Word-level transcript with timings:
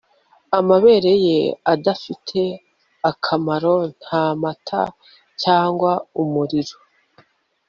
Amabere 0.59 1.13
ye 1.27 1.37
adafite 1.73 2.41
akamaro 3.11 3.75
nta 3.99 4.25
mata 4.41 4.83
cyangwa 5.43 5.91
umuriro 6.21 6.77